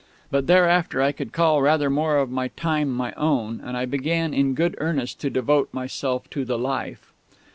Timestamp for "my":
2.31-2.47, 2.91-3.13